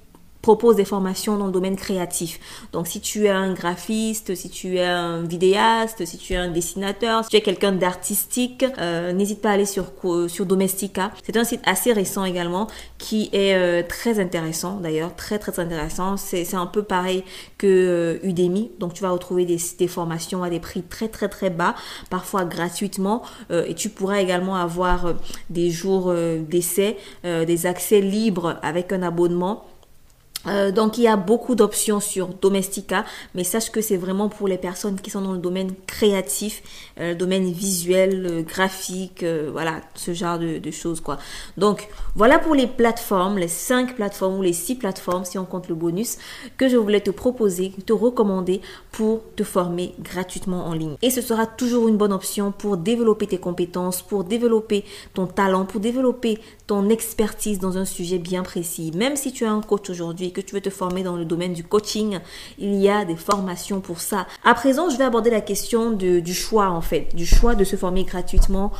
propose 0.42 0.76
des 0.76 0.84
formations 0.84 1.36
dans 1.36 1.46
le 1.46 1.52
domaine 1.52 1.76
créatif. 1.76 2.40
Donc 2.72 2.86
si 2.86 3.00
tu 3.00 3.26
es 3.26 3.30
un 3.30 3.52
graphiste, 3.52 4.34
si 4.34 4.48
tu 4.48 4.76
es 4.76 4.84
un 4.84 5.22
vidéaste, 5.22 6.04
si 6.06 6.18
tu 6.18 6.32
es 6.32 6.36
un 6.36 6.48
dessinateur, 6.48 7.24
si 7.24 7.30
tu 7.30 7.36
es 7.36 7.40
quelqu'un 7.40 7.72
d'artistique, 7.72 8.64
euh, 8.78 9.12
n'hésite 9.12 9.42
pas 9.42 9.50
à 9.50 9.52
aller 9.52 9.66
sur 9.66 9.86
sur 10.28 10.46
Domestika. 10.46 11.12
C'est 11.24 11.36
un 11.36 11.44
site 11.44 11.60
assez 11.64 11.92
récent 11.92 12.24
également 12.24 12.68
qui 12.98 13.28
est 13.32 13.54
euh, 13.54 13.82
très 13.86 14.18
intéressant 14.18 14.76
d'ailleurs, 14.76 15.14
très 15.14 15.38
très 15.38 15.58
intéressant. 15.60 16.16
C'est 16.16 16.54
un 16.54 16.66
peu 16.66 16.82
pareil 16.82 17.22
que 17.58 17.66
euh, 17.66 18.26
Udemy. 18.26 18.70
Donc 18.78 18.94
tu 18.94 19.02
vas 19.02 19.10
retrouver 19.10 19.44
des, 19.44 19.58
des 19.78 19.88
formations 19.88 20.42
à 20.42 20.50
des 20.50 20.60
prix 20.60 20.82
très 20.82 21.08
très 21.08 21.28
très 21.28 21.50
bas, 21.50 21.74
parfois 22.08 22.44
gratuitement 22.44 23.22
et 23.50 23.74
tu 23.74 23.88
pourras 23.88 24.20
également 24.20 24.56
avoir 24.56 25.14
des 25.50 25.70
jours 25.70 26.12
d'essai, 26.48 26.96
des 27.24 27.66
accès 27.66 28.00
libres 28.00 28.58
avec 28.62 28.92
un 28.92 29.02
abonnement 29.02 29.64
Euh, 30.46 30.70
donc 30.70 30.96
il 30.98 31.04
y 31.04 31.08
a 31.08 31.16
beaucoup 31.16 31.54
d'options 31.54 32.00
sur 32.00 32.28
Domestika, 32.28 33.04
mais 33.34 33.44
sache 33.44 33.70
que 33.70 33.80
c'est 33.80 33.96
vraiment 33.96 34.28
pour 34.28 34.48
les 34.48 34.58
personnes 34.58 35.00
qui 35.00 35.10
sont 35.10 35.20
dans 35.20 35.32
le 35.32 35.38
domaine 35.38 35.72
créatif, 35.86 36.62
euh, 36.98 37.10
le 37.10 37.14
domaine 37.14 37.50
visuel, 37.50 38.26
euh, 38.26 38.42
graphique, 38.42 39.24
voilà, 39.52 39.80
ce 39.94 40.14
genre 40.14 40.38
de, 40.38 40.70
choses 40.70 41.00
quoi. 41.00 41.18
Donc 41.56 41.88
voilà 42.14 42.38
pour 42.38 42.54
les 42.54 42.66
plateformes, 42.66 43.38
les 43.38 43.48
cinq 43.48 43.96
plateformes 43.96 44.38
ou 44.38 44.42
les 44.42 44.52
six 44.52 44.76
plateformes 44.76 45.24
si 45.24 45.36
on 45.36 45.44
compte 45.44 45.68
le 45.68 45.74
bonus 45.74 46.16
que 46.56 46.68
je 46.68 46.76
voulais 46.76 47.00
te 47.00 47.10
proposer, 47.10 47.72
te 47.84 47.92
recommander 47.92 48.60
pour 48.92 49.20
te 49.36 49.42
former 49.42 49.94
gratuitement 50.00 50.66
en 50.66 50.72
ligne. 50.72 50.96
Et 51.02 51.10
ce 51.10 51.20
sera 51.20 51.46
toujours 51.46 51.88
une 51.88 51.96
bonne 51.96 52.12
option 52.12 52.52
pour 52.52 52.76
développer 52.76 53.26
tes 53.26 53.38
compétences, 53.38 54.02
pour 54.02 54.24
développer 54.24 54.84
ton 55.12 55.26
talent, 55.26 55.64
pour 55.64 55.80
développer 55.80 56.38
ton 56.66 56.88
expertise 56.88 57.58
dans 57.58 57.78
un 57.78 57.84
sujet 57.84 58.18
bien 58.18 58.42
précis. 58.42 58.92
Même 58.94 59.16
si 59.16 59.32
tu 59.32 59.44
es 59.44 59.48
un 59.48 59.60
coach 59.60 59.90
aujourd'hui 59.90 60.29
que 60.32 60.40
tu 60.40 60.54
veux 60.54 60.60
te 60.60 60.70
former 60.70 61.02
dans 61.02 61.16
le 61.16 61.24
domaine 61.24 61.52
du 61.52 61.64
coaching, 61.64 62.18
il 62.58 62.74
y 62.74 62.88
a 62.88 63.04
des 63.04 63.16
formations 63.16 63.80
pour 63.80 64.00
ça. 64.00 64.26
À 64.44 64.54
présent, 64.54 64.90
je 64.90 64.96
vais 64.96 65.04
aborder 65.04 65.30
la 65.30 65.40
question 65.40 65.90
du 65.92 66.34
choix 66.34 66.70
en 66.70 66.80
fait, 66.80 67.14
du 67.14 67.26
choix 67.26 67.54
de 67.54 67.64
se 67.64 67.76
former 67.76 68.04
gratuitement 68.04 68.72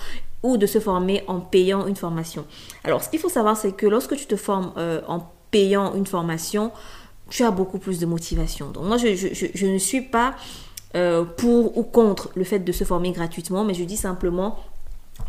ou 0.43 0.57
de 0.57 0.67
se 0.67 0.81
former 0.81 1.23
en 1.27 1.41
payant 1.41 1.87
une 1.87 1.97
formation. 1.97 2.47
Alors, 2.85 3.03
ce 3.03 3.09
qu'il 3.09 3.19
faut 3.19 3.29
savoir, 3.29 3.57
c'est 3.57 3.73
que 3.73 3.87
lorsque 3.87 4.17
tu 4.17 4.27
te 4.27 4.37
formes 4.37 4.73
euh, 4.77 5.01
en 5.07 5.31
payant 5.51 5.95
une 5.95 6.07
formation, 6.07 6.73
tu 7.29 7.45
as 7.45 7.51
beaucoup 7.51 7.79
plus 7.79 7.99
de 7.99 8.07
motivation. 8.07 8.71
Donc 8.71 8.85
moi, 8.85 8.97
je, 8.97 9.67
ne 9.67 9.79
suis 9.79 10.01
pas 10.01 10.35
euh, 10.97 11.25
pour 11.25 11.77
ou 11.77 11.83
contre 11.83 12.31
le 12.35 12.45
fait 12.45 12.61
de 12.61 12.73
se 12.73 12.85
former 12.85 13.13
gratuitement, 13.13 13.65
mais 13.65 13.75
je 13.75 13.85
dis 13.85 13.97
simplement 13.97 14.59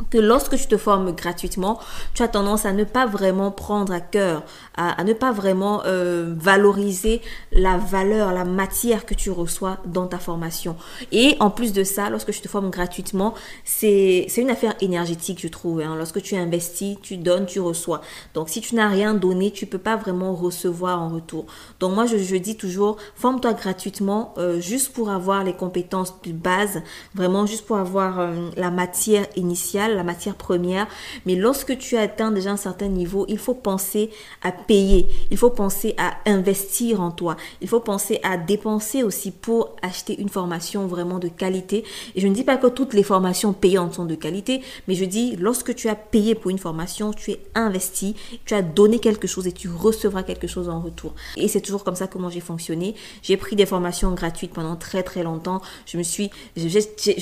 que 0.09 0.17
lorsque 0.17 0.57
tu 0.57 0.67
te 0.67 0.77
formes 0.77 1.11
gratuitement, 1.13 1.79
tu 2.13 2.23
as 2.23 2.27
tendance 2.27 2.65
à 2.65 2.73
ne 2.73 2.83
pas 2.83 3.05
vraiment 3.05 3.51
prendre 3.51 3.93
à 3.93 3.99
cœur, 3.99 4.43
à, 4.75 5.03
ne 5.03 5.13
pas 5.13 5.31
vraiment 5.31 5.83
euh, 5.85 6.33
valoriser 6.37 7.21
la 7.51 7.77
valeur, 7.77 8.31
la 8.31 8.45
matière 8.45 9.05
que 9.05 9.13
tu 9.13 9.31
reçois 9.31 9.77
dans 9.85 10.07
ta 10.07 10.17
formation. 10.17 10.75
Et 11.11 11.35
en 11.39 11.49
plus 11.49 11.73
de 11.73 11.83
ça, 11.83 12.09
lorsque 12.09 12.31
tu 12.31 12.41
te 12.41 12.47
formes 12.47 12.69
gratuitement, 12.69 13.33
c'est 13.63 14.27
une 14.37 14.49
affaire 14.49 14.75
énergétique, 14.81 15.39
je 15.41 15.47
trouve. 15.47 15.81
Hein. 15.81 15.95
Lorsque 15.97 16.21
tu 16.21 16.35
investis, 16.35 16.97
tu 17.01 17.17
donnes, 17.17 17.45
tu 17.45 17.59
reçois. 17.59 18.01
Donc 18.33 18.49
si 18.49 18.61
tu 18.61 18.75
n'as 18.75 18.89
rien 18.89 19.13
donné, 19.13 19.51
tu 19.51 19.65
peux 19.65 19.77
pas 19.77 19.95
vraiment 19.95 20.33
recevoir 20.33 21.01
en 21.01 21.09
retour. 21.09 21.45
Donc 21.79 21.93
moi, 21.93 22.05
je, 22.05 22.35
dis 22.35 22.55
toujours, 22.55 22.97
forme-toi 23.15 23.53
gratuitement 23.53 24.33
euh, 24.37 24.59
juste 24.59 24.93
pour 24.93 25.09
avoir 25.09 25.43
les 25.43 25.53
compétences 25.53 26.13
de 26.23 26.31
base, 26.31 26.81
vraiment 27.13 27.45
juste 27.45 27.65
pour 27.65 27.77
avoir 27.77 28.19
euh, 28.19 28.49
la 28.55 28.71
matière 28.71 29.25
initiale 29.35 29.80
la 29.89 30.03
matière 30.03 30.35
première. 30.35 30.87
Mais 31.25 31.35
lorsque 31.35 31.77
tu 31.77 31.97
atteins 31.97 32.31
déjà 32.31 32.51
un 32.51 32.57
certain 32.57 32.87
niveau, 32.87 33.25
il 33.27 33.37
faut 33.37 33.53
penser 33.53 34.09
à 34.41 34.51
payer. 34.51 35.07
Il 35.31 35.37
faut 35.37 35.49
penser 35.49 35.95
à 35.97 36.13
investir 36.25 37.01
en 37.01 37.11
toi. 37.11 37.37
Il 37.61 37.67
faut 37.67 37.79
penser 37.79 38.19
à 38.23 38.37
dépenser 38.37 39.03
aussi 39.03 39.31
pour 39.31 39.75
acheter 39.81 40.19
une 40.19 40.29
formation 40.29 40.87
vraiment 40.87 41.19
de 41.19 41.27
qualité. 41.27 41.83
Et 42.15 42.21
je 42.21 42.27
ne 42.27 42.33
dis 42.33 42.43
pas 42.43 42.57
que 42.57 42.67
toutes 42.67 42.93
les 42.93 43.03
formations 43.03 43.53
payantes 43.53 43.95
sont 43.95 44.05
de 44.05 44.15
qualité, 44.15 44.61
mais 44.87 44.95
je 44.95 45.05
dis 45.05 45.35
lorsque 45.37 45.75
tu 45.75 45.89
as 45.89 45.95
payé 45.95 46.35
pour 46.35 46.51
une 46.51 46.57
formation, 46.57 47.13
tu 47.13 47.31
es 47.31 47.39
investi, 47.55 48.15
tu 48.45 48.53
as 48.53 48.61
donné 48.61 48.99
quelque 48.99 49.27
chose 49.27 49.47
et 49.47 49.51
tu 49.51 49.69
recevras 49.69 50.23
quelque 50.23 50.47
chose 50.47 50.69
en 50.69 50.79
retour. 50.79 51.13
Et 51.37 51.47
c'est 51.47 51.61
toujours 51.61 51.83
comme 51.83 51.95
ça 51.95 52.07
que 52.07 52.17
moi 52.17 52.29
j'ai 52.29 52.39
fonctionné. 52.39 52.95
J'ai 53.21 53.37
pris 53.37 53.55
des 53.55 53.65
formations 53.65 54.13
gratuites 54.13 54.53
pendant 54.53 54.75
très 54.75 55.03
très 55.03 55.23
longtemps. 55.23 55.61
Je 55.85 55.97
me 55.97 56.03
suis, 56.03 56.29
je, 56.55 56.63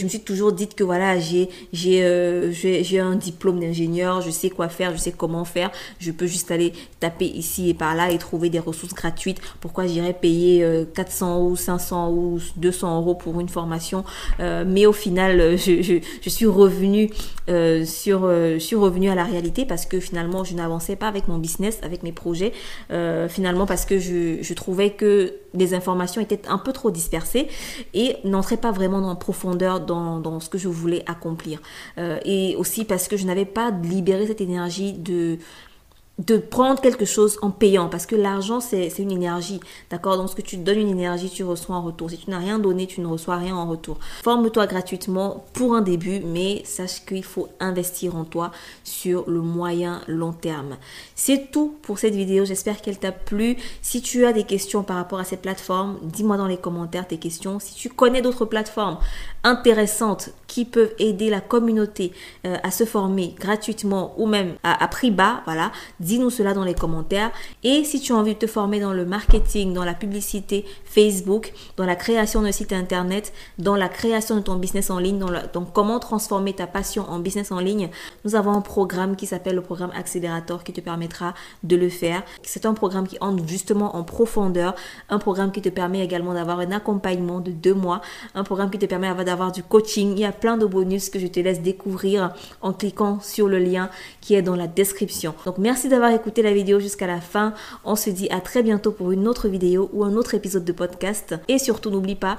me 0.03 0.09
suis 0.09 0.21
toujours 0.21 0.51
dit 0.51 0.67
que 0.67 0.83
voilà, 0.83 1.19
j'ai, 1.19 1.49
j'ai, 1.73 2.03
euh, 2.03 2.48
j'ai 2.51 2.99
un 2.99 3.15
diplôme 3.15 3.59
d'ingénieur, 3.59 4.21
je 4.21 4.29
sais 4.29 4.49
quoi 4.49 4.69
faire, 4.69 4.91
je 4.93 4.97
sais 4.97 5.11
comment 5.11 5.45
faire, 5.45 5.71
je 5.99 6.11
peux 6.11 6.27
juste 6.27 6.51
aller 6.51 6.73
taper 6.99 7.25
ici 7.25 7.69
et 7.69 7.73
par 7.73 7.95
là 7.95 8.11
et 8.11 8.17
trouver 8.17 8.49
des 8.49 8.59
ressources 8.59 8.93
gratuites. 8.93 9.39
Pourquoi 9.61 9.87
j'irais 9.87 10.13
payer 10.13 10.65
400 10.93 11.43
ou 11.43 11.55
500 11.55 12.11
ou 12.11 12.39
200 12.57 12.97
euros 12.97 13.15
pour 13.15 13.39
une 13.39 13.49
formation 13.49 14.03
euh, 14.39 14.63
Mais 14.67 14.85
au 14.85 14.93
final, 14.93 15.39
euh, 15.39 15.57
je, 15.57 16.01
je, 16.21 16.29
suis 16.29 16.45
revenu 16.45 17.09
euh, 17.49 17.85
sur, 17.85 18.25
à 18.25 19.15
la 19.15 19.23
réalité 19.23 19.65
parce 19.65 19.85
que 19.85 19.99
finalement, 19.99 20.43
je 20.43 20.53
n'avançais 20.55 20.95
pas 20.95 21.07
avec 21.07 21.27
mon 21.27 21.37
business, 21.37 21.79
avec 21.83 22.03
mes 22.03 22.11
projets. 22.11 22.53
finalement, 23.29 23.65
parce 23.65 23.85
que 23.85 23.99
je, 23.99 24.41
je 24.41 24.53
trouvais 24.53 24.91
que 24.91 25.33
les 25.53 25.73
informations 25.73 26.21
étaient 26.21 26.47
un 26.47 26.57
peu 26.57 26.71
trop 26.73 26.91
dispersées 26.91 27.47
et 27.93 28.17
n'entraient 28.23 28.57
pas 28.57 28.71
vraiment 28.71 28.97
en 28.97 29.15
profondeur 29.15 29.79
dans, 29.79 30.19
dans, 30.19 30.39
ce 30.39 30.49
que 30.49 30.57
je 30.57 30.67
voulais 30.67 31.03
accomplir. 31.07 31.61
et 31.97 32.38
et 32.39 32.55
aussi 32.55 32.85
parce 32.85 33.07
que 33.07 33.17
je 33.17 33.25
n'avais 33.25 33.45
pas 33.45 33.71
libéré 33.71 34.27
cette 34.27 34.41
énergie 34.41 34.93
de 34.93 35.37
de 36.19 36.37
prendre 36.37 36.81
quelque 36.81 37.05
chose 37.05 37.39
en 37.41 37.49
payant. 37.49 37.87
Parce 37.87 38.05
que 38.05 38.15
l'argent 38.15 38.59
c'est 38.59 38.89
une 38.99 39.11
énergie. 39.11 39.59
D'accord? 39.89 40.17
Donc 40.17 40.29
ce 40.29 40.35
que 40.35 40.41
tu 40.41 40.57
donnes 40.57 40.79
une 40.79 40.89
énergie 40.89 41.29
tu 41.29 41.43
reçois 41.43 41.75
en 41.75 41.81
retour. 41.81 42.09
Si 42.09 42.17
tu 42.17 42.29
n'as 42.29 42.39
rien 42.39 42.59
donné 42.59 42.87
tu 42.87 43.01
ne 43.01 43.07
reçois 43.07 43.37
rien 43.37 43.55
en 43.55 43.67
retour. 43.67 43.97
Forme-toi 44.23 44.67
gratuitement 44.67 45.45
pour 45.53 45.75
un 45.75 45.81
début 45.81 46.19
mais 46.19 46.61
sache 46.65 47.05
qu'il 47.05 47.23
faut 47.23 47.47
investir 47.59 48.15
en 48.15 48.25
toi 48.25 48.51
sur 48.83 49.29
le 49.29 49.41
moyen 49.41 50.01
long 50.07 50.33
terme. 50.33 50.77
C'est 51.15 51.51
tout 51.51 51.75
pour 51.81 51.99
cette 51.99 52.15
vidéo. 52.15 52.43
J'espère 52.45 52.81
qu'elle 52.81 52.99
t'a 52.99 53.13
plu. 53.13 53.55
Si 53.81 54.01
tu 54.01 54.25
as 54.25 54.33
des 54.33 54.43
questions 54.43 54.83
par 54.83 54.97
rapport 54.97 55.19
à 55.19 55.23
cette 55.23 55.41
plateforme 55.41 55.99
dis-moi 56.03 56.35
dans 56.35 56.47
les 56.47 56.57
commentaires 56.57 57.07
tes 57.07 57.17
questions. 57.17 57.59
Si 57.59 57.75
tu 57.75 57.89
connais 57.89 58.21
d'autres 58.21 58.45
plateformes 58.45 58.97
intéressantes 59.43 60.31
qui 60.47 60.65
peuvent 60.65 60.93
aider 60.99 61.29
la 61.29 61.41
communauté 61.41 62.11
euh, 62.45 62.57
à 62.63 62.71
se 62.71 62.83
former 62.83 63.35
gratuitement 63.39 64.13
ou 64.17 64.25
même 64.25 64.55
à, 64.63 64.87
prix 64.87 65.11
bas 65.11 65.41
voilà 65.45 65.71
Dis-nous 65.99 66.29
cela 66.29 66.53
dans 66.53 66.63
les 66.63 66.73
commentaires. 66.73 67.31
Et 67.63 67.83
si 67.83 68.01
tu 68.01 68.13
as 68.13 68.15
envie 68.15 68.33
de 68.33 68.39
te 68.39 68.47
former 68.47 68.79
dans 68.79 68.93
le 68.93 69.05
marketing, 69.05 69.73
dans 69.73 69.85
la 69.85 69.93
publicité 69.93 70.65
Facebook, 70.85 71.53
dans 71.77 71.85
la 71.85 71.95
création 71.95 72.41
d'un 72.41 72.51
site 72.51 72.73
internet, 72.73 73.31
dans 73.59 73.75
la 73.75 73.89
création 73.89 74.35
de 74.35 74.41
ton 74.41 74.55
business 74.55 74.89
en 74.89 74.97
ligne, 74.97 75.19
dans, 75.19 75.65
comment 75.65 75.99
transformer 75.99 76.53
ta 76.53 76.67
passion 76.67 77.05
en 77.09 77.19
business 77.19 77.51
en 77.51 77.59
ligne, 77.59 77.89
nous 78.25 78.35
avons 78.35 78.51
un 78.51 78.61
programme 78.61 79.15
qui 79.15 79.27
s'appelle 79.27 79.55
le 79.55 79.61
programme 79.61 79.91
Accélérateur 79.95 80.63
qui 80.63 80.73
te 80.73 80.81
permettra 80.81 81.33
de 81.63 81.75
le 81.75 81.89
faire. 81.89 82.23
C'est 82.43 82.65
un 82.65 82.73
programme 82.73 83.07
qui 83.07 83.17
entre 83.21 83.47
justement 83.47 83.95
en 83.95 84.03
profondeur, 84.03 84.73
un 85.09 85.19
programme 85.19 85.51
qui 85.51 85.61
te 85.61 85.69
permet 85.69 86.03
également 86.03 86.33
d'avoir 86.33 86.59
un 86.59 86.71
accompagnement 86.71 87.39
de 87.39 87.51
deux 87.51 87.75
mois, 87.75 88.01
un 88.33 88.43
programme 88.43 88.71
qui 88.71 88.79
te 88.79 88.85
permet 88.85 89.13
d'avoir 89.13 89.28
du 89.53 89.61
coaching. 89.61 90.13
Il 90.13 90.19
y 90.19 90.25
a 90.25 90.31
plein 90.31 90.57
de 90.57 90.65
bonus 90.65 91.09
que 91.09 91.19
je 91.19 91.27
te 91.27 91.39
laisse 91.39 91.61
découvrir 91.61 92.33
en 92.61 92.73
cliquant 92.73 93.19
sur 93.21 93.47
le 93.47 93.59
lien 93.59 93.89
qui 94.21 94.33
est 94.33 94.41
dans 94.41 94.55
la 94.55 94.67
description. 94.67 95.35
Donc 95.45 95.59
merci 95.59 95.87
d'avoir 95.87 95.99
d'avoir 95.99 96.17
écouté 96.17 96.41
la 96.41 96.53
vidéo 96.53 96.79
jusqu'à 96.79 97.07
la 97.07 97.19
fin. 97.19 97.53
On 97.83 97.97
se 97.97 98.09
dit 98.09 98.29
à 98.29 98.39
très 98.39 98.63
bientôt 98.63 98.93
pour 98.93 99.11
une 99.11 99.27
autre 99.27 99.49
vidéo 99.49 99.89
ou 99.91 100.05
un 100.05 100.15
autre 100.15 100.33
épisode 100.33 100.63
de 100.63 100.71
podcast. 100.71 101.35
Et 101.49 101.59
surtout, 101.59 101.89
n'oublie 101.89 102.15
pas, 102.15 102.37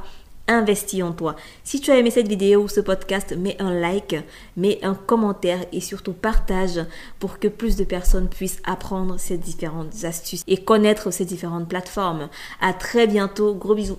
investis 0.49 1.03
en 1.03 1.13
toi. 1.13 1.37
Si 1.63 1.83
tu 1.83 1.91
as 1.91 1.99
aimé 1.99 2.11
cette 2.11 2.27
vidéo 2.27 2.63
ou 2.63 2.69
ce 2.69 2.81
podcast, 2.81 3.37
mets 3.37 3.61
un 3.61 3.75
like, 3.75 4.17
mets 4.57 4.79
un 4.83 4.95
commentaire 4.95 5.61
et 5.73 5.81
surtout 5.83 6.15
partage 6.15 6.81
pour 7.19 7.39
que 7.39 7.49
plus 7.49 7.77
de 7.77 7.85
personnes 7.85 8.31
puissent 8.31 8.63
apprendre 8.65 9.21
ces 9.21 9.37
différentes 9.37 10.05
astuces 10.05 10.43
et 10.47 10.57
connaître 10.57 11.11
ces 11.11 11.27
différentes 11.27 11.69
plateformes. 11.69 12.31
À 12.63 12.73
très 12.73 13.07
bientôt. 13.07 13.55
Gros 13.55 13.75
bisous. 13.75 13.99